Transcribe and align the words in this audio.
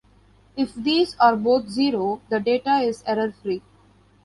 If 0.57 0.73
these 0.73 1.15
are 1.19 1.35
both 1.35 1.69
zero, 1.69 2.21
the 2.27 2.39
data 2.39 2.79
is 2.79 3.03
error 3.05 3.31
free. 3.31 3.61